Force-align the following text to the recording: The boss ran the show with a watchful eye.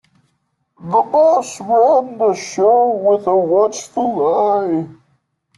The 0.79 1.01
boss 1.11 1.59
ran 1.61 2.17
the 2.17 2.33
show 2.33 2.89
with 2.95 3.27
a 3.27 3.35
watchful 3.37 4.35
eye. 4.35 4.87